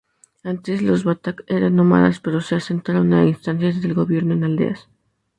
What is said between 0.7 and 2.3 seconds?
los batak eran nómadas,